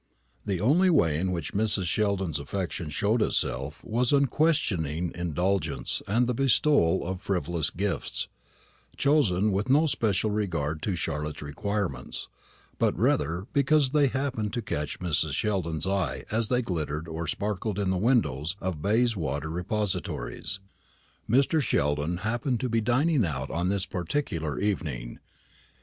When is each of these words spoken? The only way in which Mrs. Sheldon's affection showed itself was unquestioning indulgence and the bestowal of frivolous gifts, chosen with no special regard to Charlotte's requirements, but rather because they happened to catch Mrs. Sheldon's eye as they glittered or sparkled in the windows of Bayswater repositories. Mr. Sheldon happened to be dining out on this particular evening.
The 0.47 0.59
only 0.59 0.89
way 0.89 1.19
in 1.19 1.31
which 1.31 1.53
Mrs. 1.53 1.83
Sheldon's 1.85 2.39
affection 2.39 2.89
showed 2.89 3.21
itself 3.21 3.83
was 3.83 4.11
unquestioning 4.11 5.11
indulgence 5.13 6.01
and 6.07 6.25
the 6.25 6.33
bestowal 6.33 7.05
of 7.05 7.21
frivolous 7.21 7.69
gifts, 7.69 8.27
chosen 8.97 9.51
with 9.51 9.69
no 9.69 9.85
special 9.85 10.31
regard 10.31 10.81
to 10.81 10.95
Charlotte's 10.95 11.43
requirements, 11.43 12.29
but 12.79 12.97
rather 12.97 13.45
because 13.53 13.91
they 13.91 14.07
happened 14.07 14.53
to 14.53 14.63
catch 14.63 14.97
Mrs. 14.99 15.33
Sheldon's 15.33 15.85
eye 15.85 16.25
as 16.31 16.47
they 16.47 16.63
glittered 16.63 17.07
or 17.07 17.27
sparkled 17.27 17.77
in 17.77 17.91
the 17.91 17.97
windows 17.99 18.55
of 18.59 18.81
Bayswater 18.81 19.51
repositories. 19.51 20.59
Mr. 21.29 21.61
Sheldon 21.61 22.17
happened 22.25 22.59
to 22.61 22.69
be 22.69 22.81
dining 22.81 23.23
out 23.23 23.51
on 23.51 23.69
this 23.69 23.85
particular 23.85 24.57
evening. 24.59 25.19